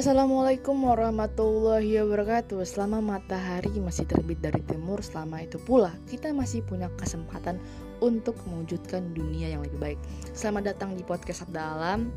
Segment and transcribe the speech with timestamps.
[0.00, 2.64] Assalamualaikum warahmatullahi wabarakatuh.
[2.64, 5.04] Selama matahari masih terbit dari timur.
[5.04, 7.60] Selama itu pula kita masih punya kesempatan
[8.00, 10.00] Untuk mewujudkan dunia yang lebih baik.
[10.32, 12.08] Selamat datang di podcast Sabda Alam.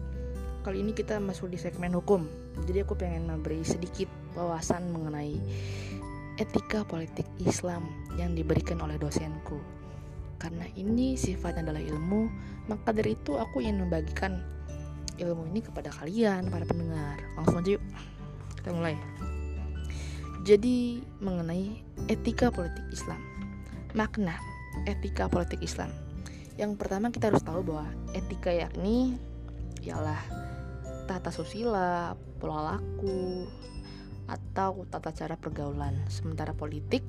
[0.63, 2.23] Kali ini kita masuk di segmen hukum.
[2.63, 4.07] Jadi aku pengen memberi sedikit
[4.39, 5.35] wawasan mengenai
[6.39, 7.83] Etika politik Islam
[8.15, 9.59] yang diberikan oleh dosenku.
[10.39, 12.31] Karena ini sifatnya adalah ilmu
[12.71, 14.39] Maka dari itu aku ingin membagikan
[15.21, 17.21] ilmu ini kepada kalian para pendengar.
[17.37, 17.83] Langsung aja yuk.
[18.57, 18.95] Kita mulai.
[20.43, 21.79] Jadi mengenai
[22.11, 23.19] etika politik Islam.
[23.95, 24.35] Makna
[24.89, 25.89] etika politik Islam.
[26.57, 29.17] Yang pertama kita harus tahu bahwa etika yakni
[29.81, 30.19] ialah
[31.09, 33.47] tata susila, pola laku,
[34.27, 35.95] atau tata cara pergaulan.
[36.07, 37.03] Sementara politik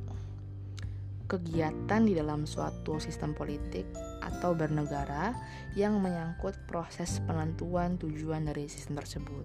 [1.25, 3.89] kegiatan di dalam suatu sistem politik
[4.21, 5.33] atau bernegara
[5.73, 9.45] yang menyangkut proses penentuan tujuan dari sistem tersebut.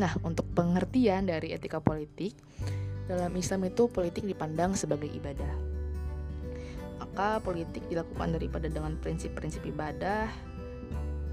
[0.00, 2.32] Nah, untuk pengertian dari etika politik,
[3.10, 5.54] dalam Islam itu politik dipandang sebagai ibadah.
[7.02, 10.30] Maka politik dilakukan daripada dengan prinsip-prinsip ibadah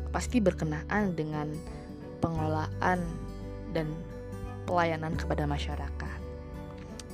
[0.09, 1.53] pasti berkenaan dengan
[2.17, 2.99] pengelolaan
[3.77, 3.93] dan
[4.65, 6.26] pelayanan kepada masyarakat.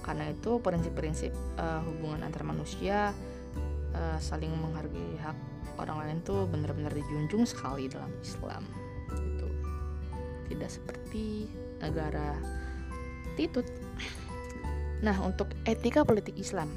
[0.04, 3.16] Karena itu prinsip-prinsip uh, hubungan antar manusia
[3.96, 5.38] uh, saling menghargai hak
[5.80, 8.68] orang lain tuh benar-benar dijunjung sekali dalam Islam.
[9.16, 9.48] Itu
[10.52, 11.48] tidak seperti
[11.82, 12.38] negara
[13.40, 13.66] titut.
[15.04, 16.72] Nah, untuk etika politik Islam,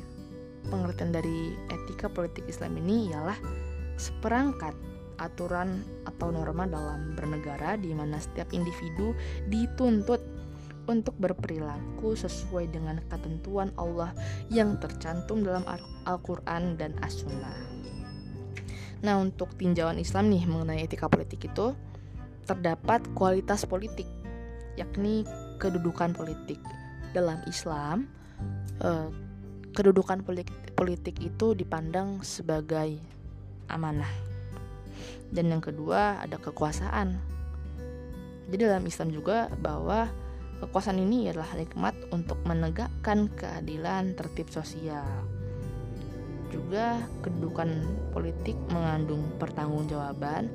[0.67, 3.39] pengertian dari etika politik Islam ini ialah
[3.97, 4.75] seperangkat
[5.17, 9.17] aturan atau norma dalam bernegara di mana setiap individu
[9.49, 10.21] dituntut
[10.87, 14.15] untuk berperilaku sesuai dengan ketentuan Allah
[14.51, 15.67] yang tercantum dalam
[16.07, 17.77] Al-Quran dan As-Sunnah.
[19.05, 21.77] Nah, untuk tinjauan Islam nih mengenai etika politik itu
[22.49, 24.09] terdapat kualitas politik,
[24.79, 25.27] yakni
[25.61, 26.59] kedudukan politik.
[27.13, 28.09] Dalam Islam,
[28.81, 29.09] eh,
[29.77, 32.97] kedudukan politik, politik itu dipandang sebagai
[33.69, 34.11] amanah.
[35.29, 37.19] Dan yang kedua ada kekuasaan.
[38.47, 40.07] Jadi dalam Islam juga bahwa
[40.57, 45.05] Kekuasaan ini adalah nikmat untuk menegakkan keadilan tertib sosial.
[46.49, 47.85] Juga kedudukan
[48.17, 50.49] politik mengandung pertanggungjawaban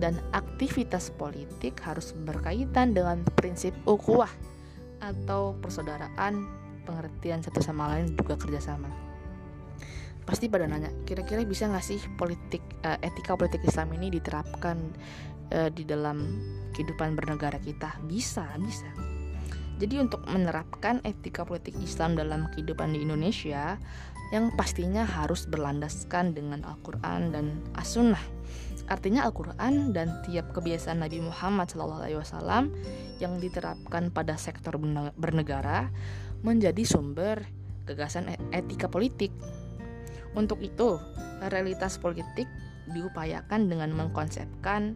[0.00, 4.30] dan aktivitas politik harus berkaitan dengan prinsip ukhuwah
[5.04, 6.48] atau persaudaraan,
[6.88, 8.88] pengertian satu sama lain juga kerjasama.
[10.24, 14.80] Pasti pada nanya, kira-kira bisa nggak sih politik uh, etika politik Islam ini diterapkan
[15.52, 16.40] uh, di dalam
[16.72, 18.00] kehidupan bernegara kita?
[18.06, 19.12] Bisa, bisa
[19.82, 23.82] jadi untuk menerapkan etika politik Islam dalam kehidupan di Indonesia
[24.30, 28.22] yang pastinya harus berlandaskan dengan Al-Quran dan As-Sunnah.
[28.86, 32.70] Artinya Al-Quran dan tiap kebiasaan Nabi Muhammad SAW
[33.18, 34.78] yang diterapkan pada sektor
[35.18, 35.90] bernegara
[36.46, 37.42] menjadi sumber
[37.82, 39.34] gagasan e-, etika politik.
[40.38, 41.02] Untuk itu,
[41.50, 42.46] realitas politik
[42.86, 44.94] diupayakan dengan mengkonsepkan,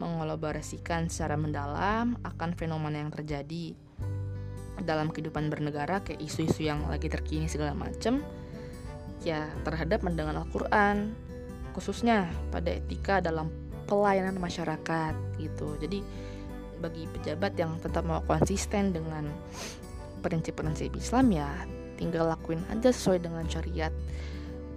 [0.00, 3.76] mengolaborasikan secara mendalam akan fenomena yang terjadi
[4.80, 8.24] dalam kehidupan bernegara kayak isu-isu yang lagi terkini segala macem
[9.22, 11.12] ya terhadap mendengar Al-Quran
[11.76, 13.48] khususnya pada etika dalam
[13.86, 15.76] pelayanan masyarakat gitu.
[15.80, 16.00] Jadi
[16.82, 19.30] bagi pejabat yang tetap mau konsisten dengan
[20.22, 21.48] prinsip-prinsip Islam ya
[21.98, 23.94] tinggal lakuin aja sesuai dengan syariat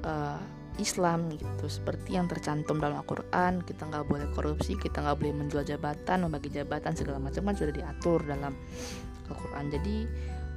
[0.05, 0.37] uh,
[0.77, 1.65] Islam gitu.
[1.67, 6.51] Seperti yang tercantum dalam Al-Quran kita nggak boleh korupsi kita nggak boleh menjual jabatan membagi
[6.53, 8.53] jabatan segala macam kan sudah diatur dalam
[9.29, 9.65] Al-Quran.
[9.73, 9.97] Jadi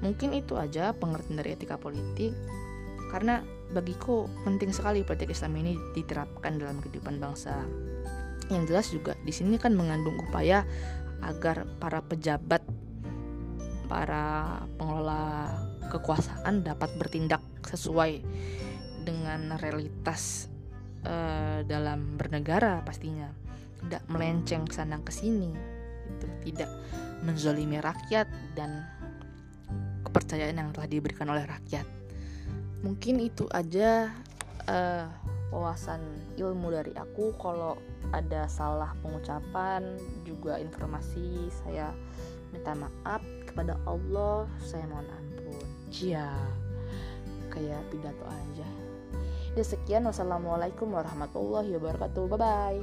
[0.05, 2.34] mungkin itu aja pengertian dari etika politik.
[3.09, 3.41] Karena
[3.73, 7.65] bagiku penting sekali politik Islam ini diterapkan dalam kehidupan bangsa.
[8.49, 10.65] Yang jelas juga di sini kan mengandung upaya
[11.25, 12.62] agar para pejabat
[13.89, 15.56] para pengelola
[15.89, 18.21] kekuasaan dapat bertindak sesuai
[19.09, 20.53] dengan realitas
[21.09, 23.33] uh, dalam bernegara pastinya.
[23.79, 25.77] Tidak melenceng ke sana ke sini
[26.08, 26.70] itu tidak
[27.22, 28.26] menzolimi rakyat
[28.56, 28.87] dan
[30.08, 31.84] kepercayaan yang telah diberikan oleh rakyat.
[32.81, 34.08] Mungkin itu aja
[34.70, 35.06] uh,
[35.50, 36.00] wawasan
[36.38, 37.34] ilmu dari aku.
[37.37, 37.76] Kalau
[38.14, 41.93] ada salah pengucapan juga informasi saya
[42.54, 43.20] minta maaf.
[43.44, 45.66] Kepada Allah saya mohon ampun.
[45.90, 46.31] Ya
[47.50, 48.69] kayak pidato aja.
[49.58, 50.06] Ya sekian.
[50.06, 52.25] Wassalamualaikum warahmatullahi wabarakatuh.
[52.31, 52.81] Bye bye.